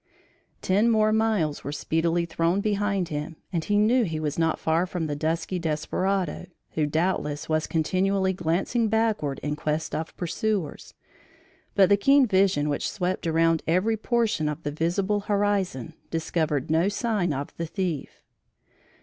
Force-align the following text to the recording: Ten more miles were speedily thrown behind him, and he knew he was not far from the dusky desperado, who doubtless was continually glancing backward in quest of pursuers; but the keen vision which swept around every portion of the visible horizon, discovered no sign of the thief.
Ten 0.63 0.89
more 0.89 1.11
miles 1.13 1.63
were 1.63 1.71
speedily 1.71 2.25
thrown 2.25 2.59
behind 2.59 3.09
him, 3.09 3.35
and 3.53 3.63
he 3.63 3.77
knew 3.77 4.01
he 4.03 4.19
was 4.19 4.39
not 4.39 4.57
far 4.57 4.87
from 4.87 5.05
the 5.05 5.15
dusky 5.15 5.59
desperado, 5.59 6.47
who 6.71 6.87
doubtless 6.87 7.47
was 7.47 7.67
continually 7.67 8.33
glancing 8.33 8.87
backward 8.89 9.37
in 9.43 9.55
quest 9.55 9.93
of 9.93 10.17
pursuers; 10.17 10.95
but 11.75 11.87
the 11.87 11.97
keen 11.97 12.25
vision 12.25 12.67
which 12.67 12.89
swept 12.89 13.27
around 13.27 13.61
every 13.67 13.95
portion 13.95 14.49
of 14.49 14.63
the 14.63 14.71
visible 14.71 15.19
horizon, 15.19 15.93
discovered 16.09 16.71
no 16.71 16.89
sign 16.89 17.31
of 17.31 17.55
the 17.57 17.67
thief. 17.67 18.23